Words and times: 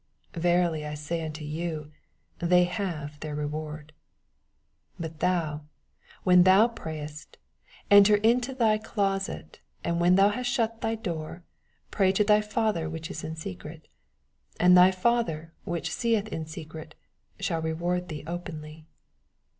Verily 0.33 0.83
I 0.83 0.95
say 0.95 1.23
unto 1.23 1.45
you, 1.45 1.91
They 2.39 2.63
have 2.63 3.19
their 3.19 3.35
reward. 3.35 3.93
6 4.95 4.99
But 5.01 5.19
thou, 5.19 5.65
when 6.23 6.41
thou 6.41 6.69
prayest, 6.69 7.37
enter 7.91 8.15
into 8.15 8.55
thy 8.55 8.79
closet, 8.79 9.59
and 9.83 10.01
when 10.01 10.15
thou 10.15 10.29
hast 10.29 10.49
shut 10.49 10.81
thy 10.81 10.95
door, 10.95 11.43
pray 11.91 12.11
to 12.13 12.23
thy 12.23 12.41
Father 12.41 12.89
which 12.89 13.11
is 13.11 13.23
in 13.23 13.35
secret; 13.35 13.87
and 14.59 14.75
thy 14.75 14.89
Father 14.89 15.53
which 15.65 15.91
seeth 15.91 16.29
in 16.29 16.47
secret 16.47 16.95
shall 17.39 17.61
reward 17.61 18.09
thee 18.09 18.23
openlv. 18.25 18.85